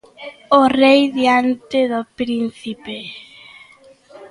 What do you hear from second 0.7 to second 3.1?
rei diante do príncipe.